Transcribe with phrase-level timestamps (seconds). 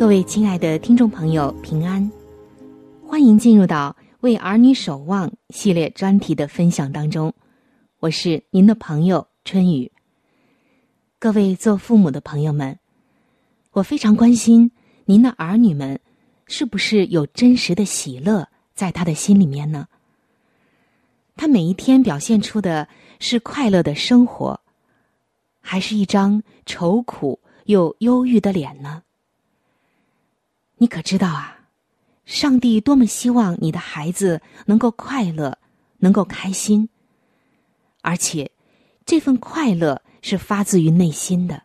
[0.00, 2.10] 各位亲爱的听众朋友，平安！
[3.06, 7.34] 欢迎进入到《为儿女守望》系列专题的分享当中。
[7.98, 9.92] 我是您的朋友春雨。
[11.18, 12.78] 各位做父母的朋友们，
[13.72, 14.70] 我非常关心
[15.04, 16.00] 您的儿女们
[16.46, 19.86] 是不是有真实的喜乐在他的心里面呢？
[21.36, 24.58] 他每一天表现出的是快乐的生活，
[25.60, 29.02] 还是一张愁苦又忧郁的脸呢？
[30.82, 31.58] 你可知道啊？
[32.24, 35.58] 上帝多么希望你的孩子能够快乐，
[35.98, 36.88] 能够开心，
[38.00, 38.50] 而且
[39.04, 41.64] 这份快乐是发自于内心的，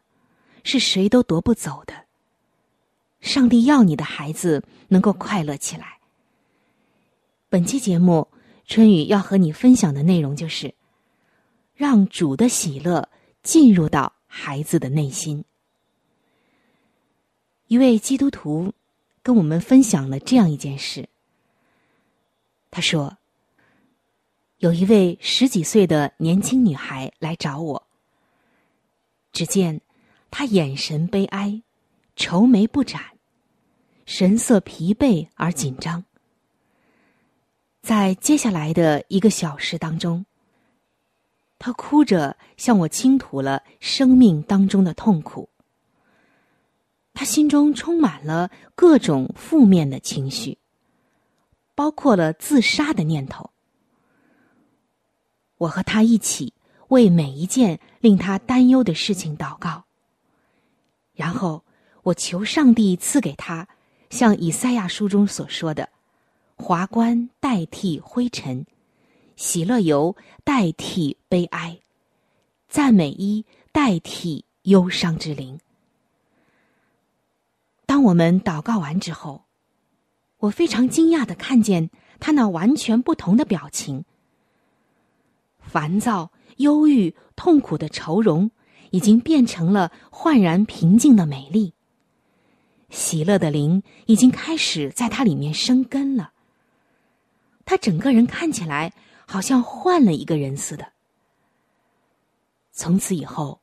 [0.66, 1.94] 是谁都夺不走的。
[3.22, 5.98] 上帝要你的孩子能够快乐起来。
[7.48, 8.28] 本期节目，
[8.66, 10.75] 春雨要和你分享的内容就是：
[11.74, 13.08] 让主的喜乐
[13.44, 15.46] 进入到孩子的内心。
[17.68, 18.74] 一位基督徒。
[19.25, 21.10] 跟我们分享了这样一件事。
[22.69, 23.18] 他说
[24.62, 27.88] ：“有一位十几岁的年轻女孩来找我。
[29.31, 29.81] 只见
[30.30, 31.63] 她眼神悲哀，
[32.16, 33.01] 愁眉不展，
[34.06, 36.06] 神色疲惫而紧张。
[37.81, 40.24] 在接下来的一个小时当中，
[41.57, 45.50] 她哭着向我倾吐了生命当中的痛苦。”
[47.15, 50.57] 他心中充满了各种负面的情绪，
[51.73, 53.50] 包括了自杀的念头。
[55.57, 56.53] 我和他一起
[56.89, 59.85] 为每一件令他担忧的事情祷告，
[61.13, 61.63] 然后
[62.03, 63.67] 我求上帝赐给他，
[64.09, 65.88] 像以赛亚书中所说的
[66.57, 68.65] ：“华冠代替灰尘，
[69.38, 71.79] 喜乐油代替悲哀，
[72.67, 75.57] 赞美衣代替忧伤之灵。
[77.86, 79.46] 当我们祷告完之后，
[80.38, 81.90] 我非常惊讶的看见
[82.20, 84.06] 他那完全不同的表情：
[85.60, 88.52] 烦躁、忧郁、痛苦的愁容，
[88.92, 91.74] 已经变成了焕然平静的美丽。
[92.90, 96.32] 喜乐的灵已经开始在他里面生根了。
[97.66, 98.94] 他整个人看起来
[99.28, 100.94] 好像换了一个人似的。
[102.72, 103.60] 从此以后，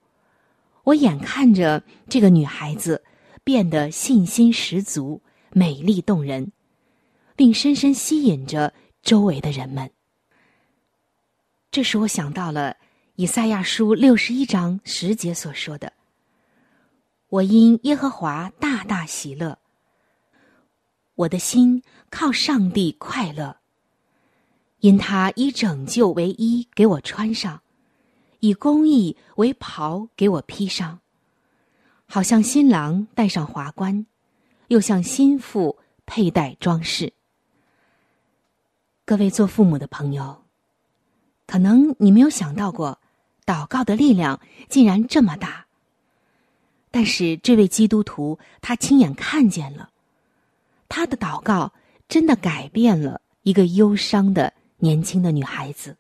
[0.85, 3.03] 我眼看着这个女孩子
[3.45, 6.53] 变得信心十足、美丽动人，
[7.35, 8.73] 并深深吸引着
[9.03, 9.91] 周围的人们。
[11.71, 12.77] 这使我想到了
[13.17, 15.93] 以赛亚书六十一章十节所说的。
[17.29, 19.59] 我因耶和华大大喜乐，
[21.15, 23.57] 我的心靠上帝快乐，
[24.81, 27.63] 因他以拯救为衣给我穿上，
[28.41, 31.01] 以公义为袍给我披上，
[32.15, 34.05] 好像新郎戴上华冠，
[34.69, 37.11] 又像新妇佩戴装饰。
[39.07, 40.43] 各位做父母的朋友，
[41.47, 43.01] 可能你没有想到过，
[43.47, 44.39] 祷告的力量
[44.69, 45.65] 竟然这么大。
[46.91, 49.89] 但是这位基督徒，他亲眼看见了，
[50.91, 51.73] 他的祷告
[52.09, 55.97] 真的改变了一个忧伤的年轻的女孩子。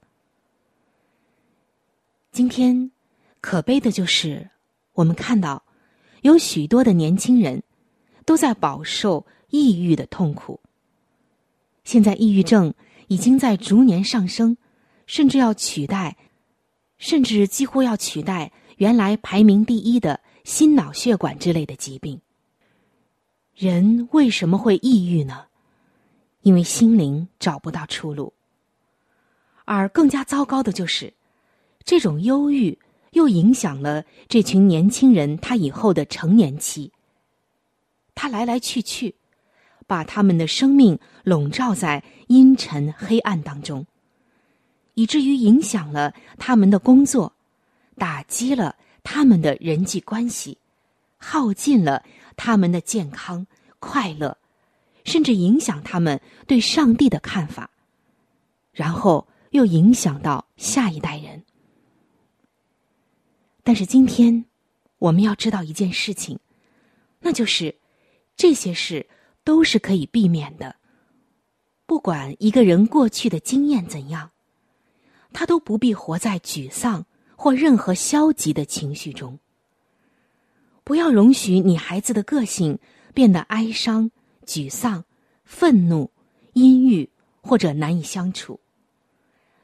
[2.32, 2.90] 今天，
[3.40, 4.50] 可悲的就是，
[4.92, 5.64] 我们看到
[6.22, 7.62] 有许多的年轻人
[8.24, 10.58] 都在饱受抑郁的痛苦。
[11.84, 12.74] 现在，抑郁症
[13.06, 14.56] 已经在逐年上升，
[15.06, 16.16] 甚至要取代，
[16.98, 20.18] 甚至几乎要取代原来排名第一的。
[20.44, 22.20] 心脑血管之类的疾病。
[23.54, 25.46] 人为什么会抑郁呢？
[26.40, 28.32] 因为心灵找不到出路。
[29.64, 31.14] 而更加糟糕的就是，
[31.84, 32.76] 这种忧郁
[33.12, 36.92] 又影响了这群年轻人他以后的成年期。
[38.14, 39.14] 他来来去去，
[39.86, 43.86] 把他们的生命笼罩在阴沉黑暗当中，
[44.94, 47.32] 以至于影响了他们的工作，
[47.96, 48.76] 打击了。
[49.04, 50.56] 他们的人际关系，
[51.18, 52.04] 耗尽了
[52.36, 53.44] 他们的健康、
[53.80, 54.38] 快乐，
[55.04, 57.68] 甚至影响他们对上帝的看法，
[58.72, 61.42] 然后又影响到下一代人。
[63.62, 64.44] 但是今天，
[64.98, 66.38] 我们要知道一件事情，
[67.20, 67.76] 那就是
[68.36, 69.08] 这些事
[69.44, 70.76] 都是可以避免的。
[71.86, 74.30] 不管一个人过去的经验怎样，
[75.32, 77.06] 他都不必活在沮丧。
[77.34, 79.36] 或任何消极的情绪中，
[80.84, 82.78] 不要容许你孩子的个性
[83.12, 84.12] 变得哀伤、
[84.46, 85.04] 沮丧、
[85.44, 86.08] 愤怒、
[86.52, 87.10] 阴郁
[87.40, 88.60] 或者难以相处。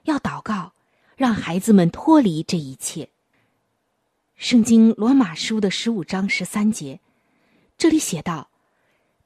[0.03, 0.73] 要祷告，
[1.15, 3.09] 让孩子们脱离这一切。
[4.39, 7.01] 圣经罗马书的十五章十三节，
[7.77, 8.49] 这里写道：“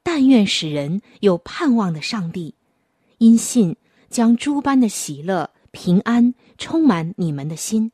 [0.01, 2.55] 但愿使人有盼望的上帝，
[3.19, 3.77] 因信
[4.09, 7.91] 将诸般的喜乐、平安充满你们的心。”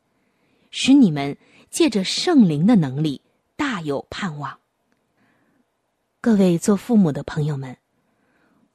[0.72, 1.36] 使你们
[1.70, 3.22] 借着圣灵的能力
[3.58, 4.58] 大有盼望。
[6.22, 7.76] 各位做父母的朋友们，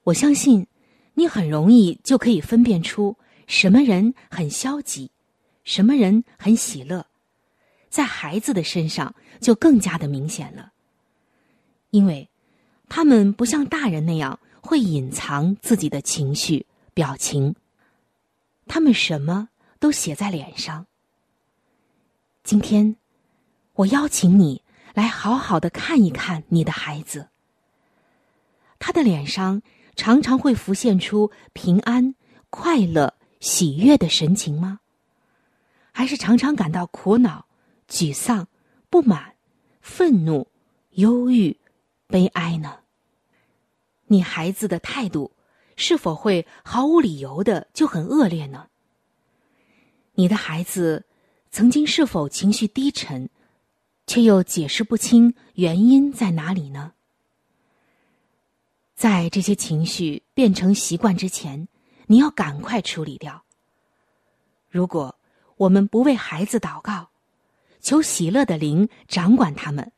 [0.03, 0.67] 我相信
[1.15, 5.11] 你很容易就可以分辨出什么人很消极，
[5.63, 7.07] 什么人很喜乐，
[7.95, 10.73] 在孩子的身上就更加的明显了，
[11.91, 12.29] 因为
[12.89, 17.55] 他们不像大人那样会隐藏自己的情绪、表情，
[18.67, 19.49] 他们什么
[19.79, 20.89] 都写在脸上。
[22.43, 22.97] 今天，
[23.75, 27.29] 我邀请你来好好的看一看你的孩子。
[28.81, 29.63] 他的脸上
[29.95, 32.17] 常常会浮现出平安、
[32.51, 34.81] 快乐、喜悦的神情吗？
[35.93, 37.47] 还是常常感到苦恼、
[37.89, 38.49] 沮丧、
[38.91, 39.35] 不满、
[39.81, 40.49] 愤怒、
[40.91, 41.57] 忧郁、
[42.07, 42.81] 悲哀呢？
[44.07, 45.33] 你孩子的态度
[45.77, 48.69] 是否会毫无理由的就很恶劣呢？
[50.15, 51.07] 你的孩子。
[51.57, 53.31] 曾经是否情绪低沉，
[54.09, 56.95] 却又解释不清原因在哪里呢？
[58.97, 61.69] 在这些情绪变成习惯之前，
[62.09, 63.45] 你要赶快处理掉。
[64.69, 65.17] 如果
[65.57, 67.11] 我们不为孩子祷告，
[67.85, 69.93] 求喜乐的灵掌管他们，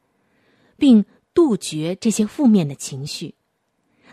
[0.77, 3.37] 并杜绝这些负面的情绪，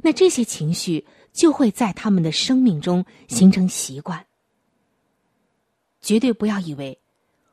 [0.03, 4.27] 那这些情绪就会在他们的生命中形成习惯。
[6.01, 6.99] 绝对不要以为。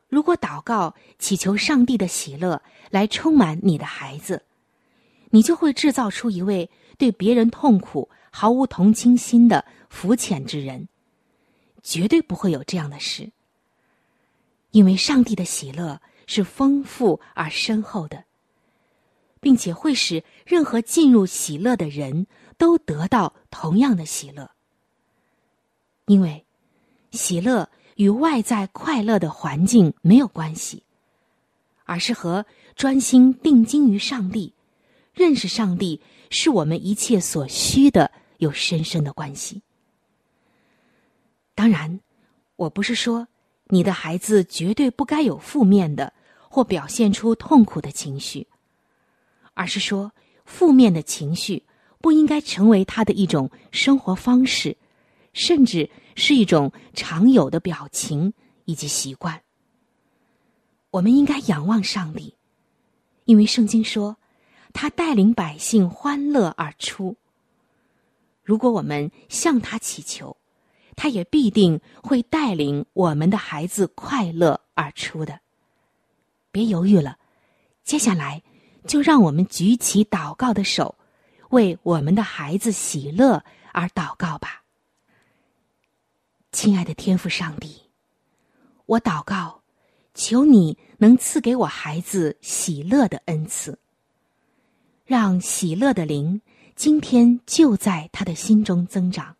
[0.09, 2.61] 如果祷告祈求上帝的喜乐
[2.91, 4.43] 来充满你的孩子，
[5.31, 10.87] 你就会制造出一位对别人痛苦毫无同情心的肤浅之人，
[11.81, 13.31] 绝对不会有这样的事。
[14.71, 18.23] 因为上帝的喜乐是丰富而深厚的，
[19.39, 24.51] 并且会使任何进入喜乐的人都得到同样的喜乐。
[26.05, 26.45] 因为
[27.11, 30.83] 喜乐与外在快乐的环境没有关系，
[31.85, 34.53] 而是和专心定睛于上帝、
[35.13, 39.61] 认识上帝是我们一切所需的有深深的关系。
[41.53, 41.99] 当然，
[42.55, 43.27] 我不是说。
[43.73, 46.11] 你的孩子绝对不该有负面的
[46.49, 48.45] 或表现出痛苦的情绪，
[49.53, 50.11] 而是说，
[50.43, 51.63] 负面的情绪
[52.01, 54.75] 不应该成为他的一种生活方式，
[55.31, 58.33] 甚至是一种常有的表情
[58.65, 59.41] 以及习惯。
[60.89, 62.35] 我们应该仰望上帝，
[63.23, 64.17] 因为圣经说，
[64.73, 67.15] 他带领百姓欢乐而出。
[68.43, 70.35] 如果我们向他祈求。
[71.01, 75.39] 他也必定会带领我们的孩子快乐而出的。
[76.51, 77.17] 别犹豫了，
[77.83, 78.43] 接下来
[78.85, 80.93] 就让我们举起祷告的手，
[81.49, 84.61] 为我们的孩子喜乐而祷告吧。
[86.51, 87.81] 亲爱的天父上帝，
[88.85, 89.63] 我祷告，
[90.13, 93.79] 求你能赐给我孩子喜乐的恩赐，
[95.03, 96.39] 让喜乐的灵
[96.75, 99.35] 今天就在他的心中增长。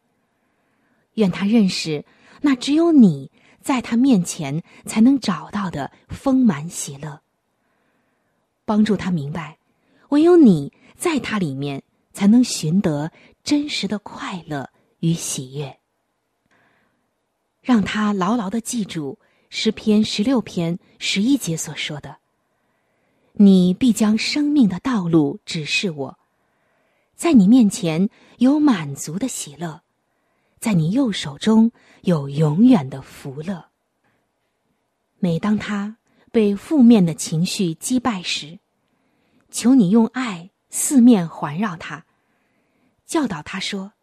[1.16, 2.06] 愿他认识，
[2.42, 7.22] 那只有你在他面前才能找到的丰满喜乐。
[8.66, 9.58] 帮助他明白，
[10.10, 13.12] 唯有你在他里面才能寻得
[13.44, 15.78] 真实的快乐与喜悦。
[17.62, 22.18] 让他牢牢的记住诗篇十六篇十一节所说的
[23.34, 26.20] ：“你必将生命的道路指示我，
[27.16, 29.82] 在你面前有满足的喜乐。”
[30.62, 33.66] 在你右手中有永远的福乐。
[35.18, 35.98] 每当他
[36.32, 38.60] 被负面的情绪击败时，
[39.50, 42.06] 求你用爱四面环绕他，
[43.08, 43.94] 教导他说：“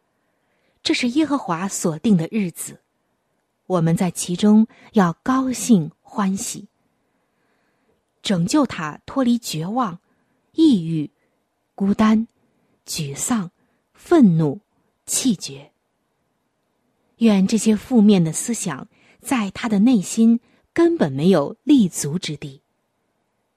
[0.83, 2.83] 这是耶和华所定的日子，
[3.67, 6.67] 我们在其中要高兴欢喜，
[8.21, 10.01] 拯救他脱离绝望、
[10.55, 11.09] 抑郁、
[11.77, 12.27] 孤单、
[12.85, 13.53] 沮丧、
[13.95, 14.61] 愤怒、
[15.07, 15.71] 气绝。”
[17.19, 18.89] 愿这些负面的思想
[19.21, 20.41] 在他的内心
[20.73, 22.63] 根本没有立足之地，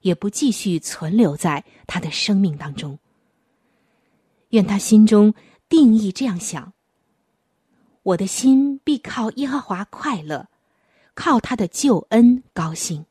[0.00, 2.98] 也不继续存留在他的生命当中。
[4.50, 5.32] 愿他心中
[5.68, 6.72] 定义这样想：
[8.02, 10.48] 我的心必靠耶和华快乐，
[11.14, 13.06] 靠他的救恩高兴。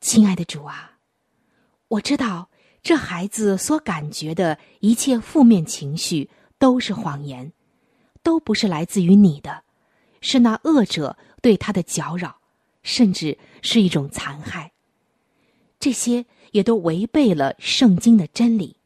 [0.00, 0.98] 亲爱的主啊，
[1.88, 2.50] 我知道
[2.82, 6.28] 这孩子所感觉的一切负面情绪
[6.58, 7.50] 都是谎言。
[8.26, 9.62] 都不是来自于你的，
[10.20, 12.40] 是那恶者对他的搅扰，
[12.82, 14.72] 甚至是一种残害。
[15.78, 18.78] 这些也都违背了圣经的真理。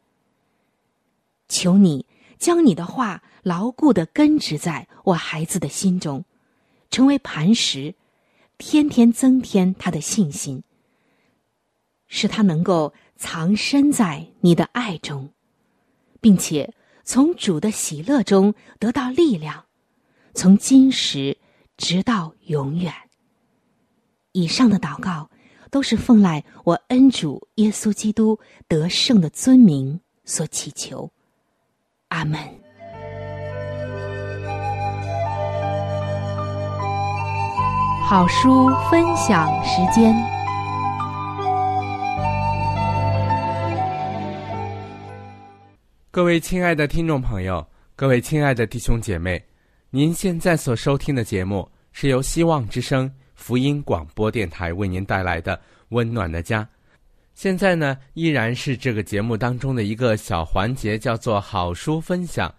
[1.49, 2.05] 求你
[2.37, 6.23] 将你的话牢固的根植在我孩子的心中，
[6.91, 7.95] 成为磐石，
[8.59, 10.61] 天天增添他的信心，
[12.07, 15.31] 使他能够藏身在你的爱中，
[16.19, 16.71] 并且。
[17.03, 19.65] 从主的喜乐中得到力量，
[20.33, 21.37] 从今时
[21.77, 22.93] 直到永远。
[24.31, 25.29] 以上的祷告
[25.69, 31.11] 都是奉赖我恩主耶稣基督得胜的尊名所祈求。
[32.09, 32.39] 阿门。
[38.07, 40.40] 好书分享时间。
[46.13, 47.65] 各位亲爱的听众朋友，
[47.95, 49.41] 各位亲爱的弟兄姐妹，
[49.91, 55.55] 您现在所收听的节目是由希望之声福音广播电台为您带来的
[55.87, 56.63] 《温暖的家》。
[57.33, 62.53] 现在呢，依然是这个节目当中的一个小环节，叫做好书分享。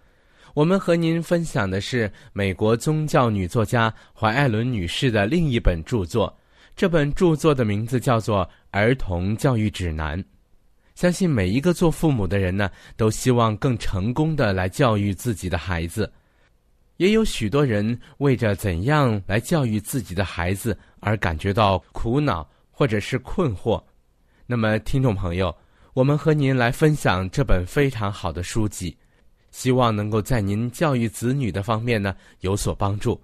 [0.55, 6.35] 我们和您分享的是美国宗教女作家怀艾伦女士的另一本著作，
[6.75, 10.19] 这本著作的名字叫做《儿童教育指南》。
[10.95, 16.11] 相信每一个做父母的人呢，都希望更成功的来教育自己的孩子。
[16.97, 23.83] 也有许多人为着怎样来教育自己的孩子而感觉到苦恼或者是困惑。
[24.45, 25.53] 那么，听众朋友，
[25.93, 28.95] 我们和您来分享这本非常好的书籍，
[29.49, 33.19] 希望能够在您教育子女的方面呢有所帮助。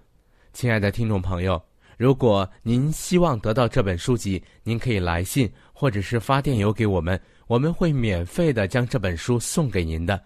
[0.52, 1.62] 亲爱的听众朋友，
[1.98, 7.20] 如果您希望得到这本书籍，您可以来信或者是发电邮给我们。
[7.50, 10.24] 我们会免费的将这本书送给您的。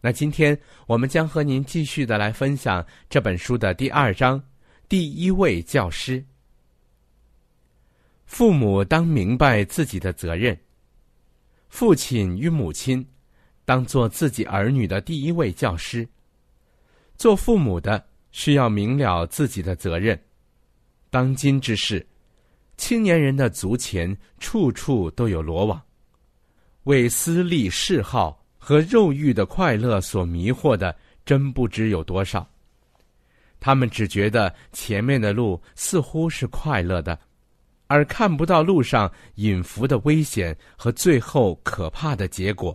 [0.00, 4.42] 那今天我们将和您继续的来分享这本书的第二章，
[4.88, 6.24] 第一位教师。
[8.24, 10.58] 父母当明白自己的责任，
[11.68, 13.06] 父亲与母亲
[13.66, 16.08] 当做自己儿女的第一位教师。
[17.18, 18.02] 做父母的
[18.32, 20.18] 需要明了自己的责任。
[21.10, 22.06] 当今之事，
[22.78, 25.78] 青年人的足前处处都有罗网，
[26.84, 28.40] 为私利嗜好。
[28.66, 32.48] 和肉欲的快乐所迷惑的，真不知有多少。
[33.60, 37.18] 他们只觉得前面的路似乎是快乐的，
[37.88, 42.74] 而看不到路上隐伏的危险和最后可怕的结果。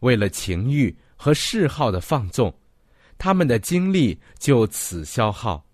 [0.00, 2.52] 为了情欲和嗜好的放纵，
[3.16, 5.64] 他们的精力就此消耗，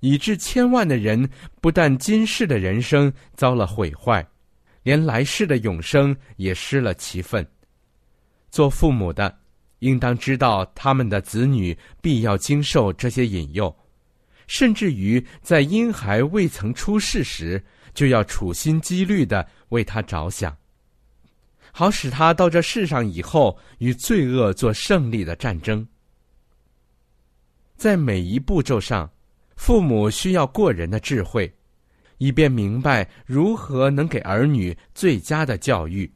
[0.00, 1.30] 以致千万的人
[1.60, 4.26] 不但今世的人生遭了毁坏，
[4.82, 7.46] 连来世的永生也失了其分。
[8.50, 9.38] 做父母的，
[9.80, 13.74] 应当知道他们的子女必要经受这些引诱，
[14.46, 20.56] 甚至于在婴孩未曾出世时，就要处心积虑的为他着想，
[21.72, 25.86] 好使他到这世上以后与罪恶做胜利的战争。
[27.76, 29.08] 在每一步骤上，
[29.56, 31.52] 父母需要过人的智慧，
[32.18, 36.10] 以便明白如何能给儿女最佳的教育。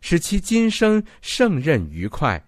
[0.00, 2.42] 使其今生胜任愉快，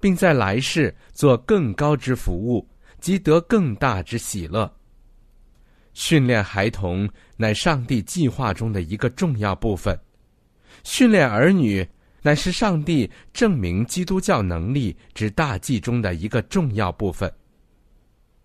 [0.00, 2.66] 并在来世做更高之服务，
[2.98, 4.74] 即得更大之喜乐。
[5.92, 7.06] 训练孩童
[7.36, 9.94] 乃上帝计划中的一个重要部分，
[10.82, 11.86] 训练儿女
[12.22, 17.30] 乃是上帝证明基督教能力之大计中的一个重要部分。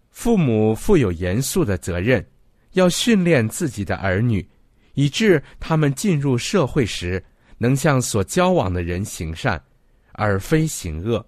[0.10, 2.28] 父母负有严肃的责任，
[2.78, 4.48] 要训练自己的儿女，
[4.94, 7.24] 以致他们进入社会时。
[7.60, 9.60] 能向所交往的人行善，
[10.12, 11.26] 而非行恶。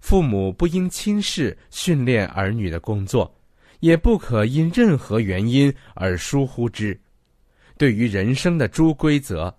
[0.00, 3.36] 父母不应轻视训练儿女的工作，
[3.80, 6.96] 也不可因任何原因而疏忽之。
[7.76, 9.52] 对于人生的诸规则，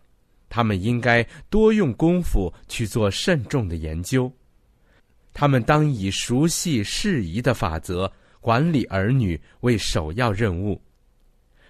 [0.48, 4.32] 他们应该多用功夫去做慎重的研究。
[5.34, 10.82] 他们当以熟悉适宜的法则管理儿女为首要任务。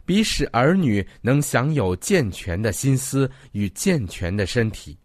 [0.09, 4.97] 比使儿女能享有健全的心思与健全的身体。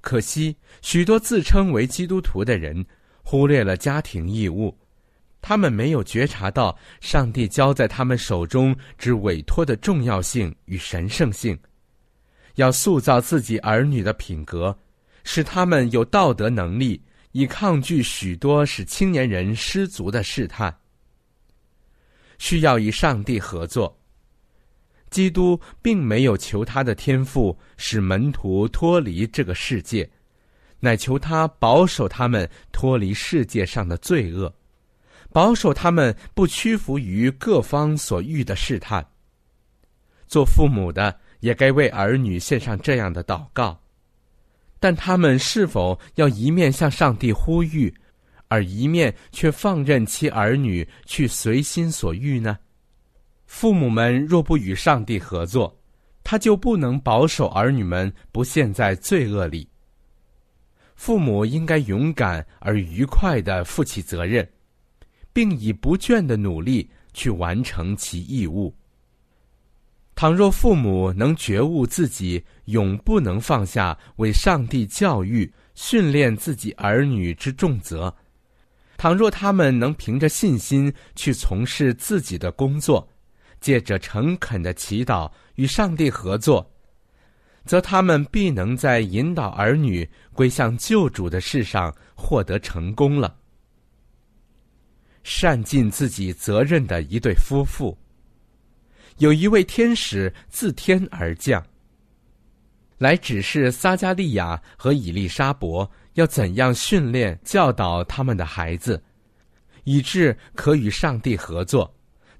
[0.00, 2.86] 可惜，许多自称为基督徒的人
[3.24, 4.72] 忽略了家庭义务，
[5.40, 11.58] 他们没有觉察到上帝交在他们手中之委托的重要性与神圣性。
[12.54, 14.78] 要塑造自己儿女的品格，
[15.24, 20.72] 使他们有道德能力，以抗拒许多使青年人失足的试探。
[22.38, 23.94] 需要与上帝合作。
[25.10, 30.08] 基督并没有求他的天赋使门徒脱离这个世界，
[30.80, 34.54] 乃求他保守他们脱离世界上的罪恶，
[35.32, 39.06] 保守他们不屈服于各方所遇的试探。
[40.26, 43.80] 做父母的也该为儿女献上这样的祷告，
[44.78, 47.92] 但他们是否要一面向上帝呼吁？
[48.48, 52.58] 而一面却放任其儿女去随心所欲呢？
[53.46, 55.74] 父母们若不与上帝合作，
[56.24, 59.68] 他就不能保守儿女们不陷在罪恶里。
[60.94, 64.46] 父母应该勇敢而愉快的负起责任，
[65.32, 68.74] 并以不倦的努力去完成其义务。
[70.14, 78.12] 倘若父母能觉悟自己永不能放下为上帝教育、训练自己儿女之重责，
[78.98, 83.08] 倘若他们能凭着信心去从事自己的工作，
[83.60, 86.68] 借着诚恳的祈祷与上帝合作，
[87.64, 93.36] 则他们必能在引导儿女归向救主的事上获得成功了。
[95.22, 97.96] 善尽自己责任的一对夫妇，
[99.18, 101.64] 有一位天使自天而降，
[102.96, 105.88] 来指示撒加利亚和以利沙伯。
[106.18, 109.00] 要怎样训练教导他们的孩子，
[109.84, 111.88] 以致可与上帝合作，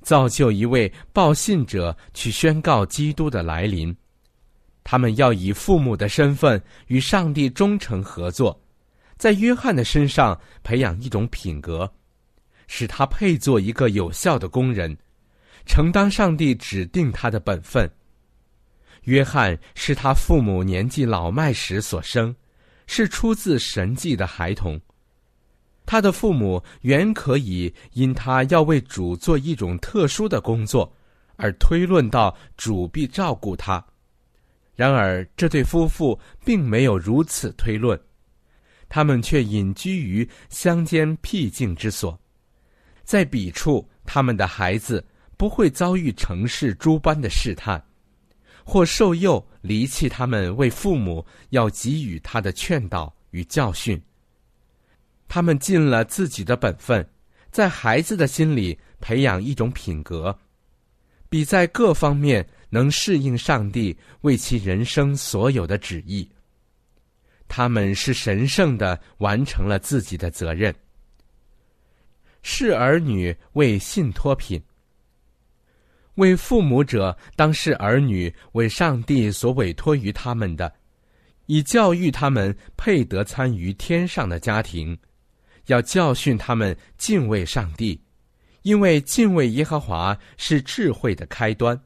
[0.02, 3.96] 造就一位报信者去宣告基督的来临？
[4.82, 8.60] 他们要以父母的身份与上帝忠诚合作，
[9.16, 11.88] 在约翰的身上培养一种品格，
[12.66, 14.96] 使他配做一个有效的工人，
[15.66, 17.88] 承担上帝指定他的本分。
[19.04, 22.34] 约翰是他父母年纪老迈时所生。
[22.88, 24.80] 是出自神迹的孩童，
[25.86, 30.90] 他的父母原可以因他要为主做一种特殊的工作，
[31.36, 33.84] 而推论到主必照顾他。
[34.74, 38.00] 然而，这对夫妇并没有如此推论，
[38.88, 42.18] 他们却隐居于乡间僻静之所，
[43.04, 45.04] 在彼处，他们的孩子
[45.36, 47.82] 不会遭遇城市诸般的试探，
[48.70, 53.98] 或受诱离弃他们为父母要给予他的劝导与教训。
[55.26, 57.08] 他们尽了自己的本分，
[57.50, 60.38] 在孩子的心里培养一种品格，
[61.30, 66.30] 比在各方面能适应上帝为其人生所有的旨意。
[67.48, 70.74] 他们是神圣的，完成了自己的责任。
[72.42, 74.62] 视儿女为信托品，
[76.18, 80.72] 为父母者当视儿女为上帝所委托于他们的，
[81.46, 84.96] 以教育他们配得参与天上的家庭，
[85.66, 88.00] 要教训他们敬畏上帝，
[88.62, 91.80] 因为敬畏耶和华是智慧的开端。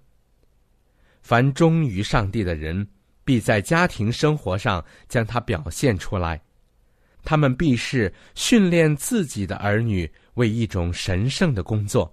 [1.23, 2.87] 凡忠于上帝的人。
[3.25, 6.43] 必在家庭生活上将它表现出来，
[7.23, 12.13] 他们必是训练自己的儿女为一种神圣的工作，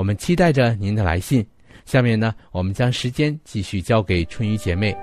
[0.00, 1.46] 我们期待着您的来信。
[1.84, 4.96] 下面呢，我们将时间继续交给春雨姐妹。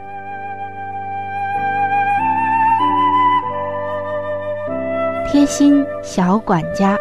[5.29, 6.97] 贴心小管家。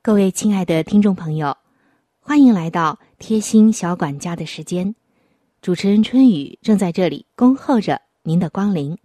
[0.00, 1.56] 各位亲爱的听众朋友，
[2.20, 4.94] 欢迎来到贴心小管家的时间。
[5.62, 8.96] 主持人春雨正在这里恭候着您的光临。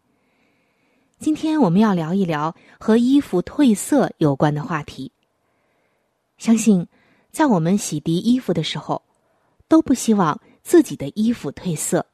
[1.24, 5.10] 今天我们要聊一聊和衣服褪色有关的话题。
[6.38, 6.86] 相信
[7.32, 9.02] 在我们洗涤衣服的时候，
[9.70, 12.06] 都不希望自己的衣服褪色，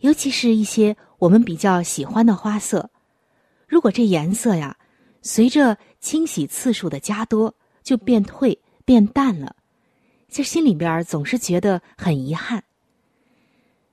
[0.00, 2.90] 尤其是一些我们比较喜欢的花色。
[3.66, 4.76] 如果这颜色呀，
[5.22, 9.56] 随着清洗次数的加多，就变退变淡了，
[10.28, 12.62] 这心里边总是觉得很遗憾。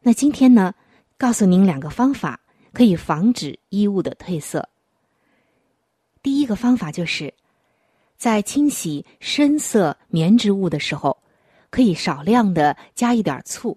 [0.01, 0.75] 那今天呢，
[1.17, 2.41] 告诉您两个方法
[2.77, 4.69] 可以防止衣物的褪色。
[6.21, 7.33] 第一个方法就是，
[8.17, 11.17] 在清洗深色棉织物的时候，
[11.71, 13.75] 可以少量的加一点醋，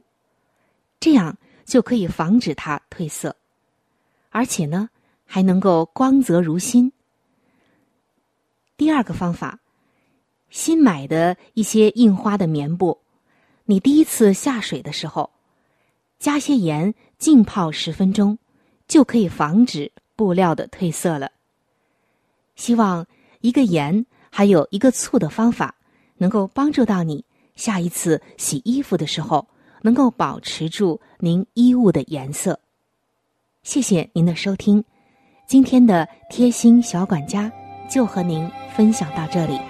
[1.00, 3.34] 这样就可以防止它褪色，
[4.28, 4.90] 而且呢
[5.24, 6.92] 还能够光泽如新。
[8.76, 9.58] 第二个方法。
[10.50, 13.00] 新买的一些印花的棉布，
[13.64, 15.30] 你第一次下水的时候，
[16.18, 18.36] 加些盐浸泡十分钟，
[18.90, 21.30] 就可以防止布料的褪色了。
[22.56, 23.06] 希望
[23.40, 25.76] 一个盐还有一个醋的方法，
[26.16, 27.24] 能够帮助到你
[27.54, 29.46] 下一次洗衣服的时候，
[29.82, 32.58] 能够保持住您衣物的颜色。
[33.62, 34.84] 谢谢您的收听，
[35.46, 37.50] 今天的贴心小管家
[37.88, 39.69] 就和您分享到这里。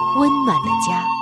[0.15, 1.20] 温暖的家。